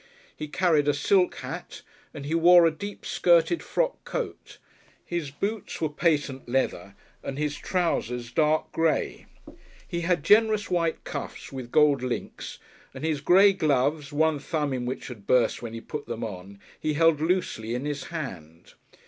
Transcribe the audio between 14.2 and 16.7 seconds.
thumb in which had burst when he put them on,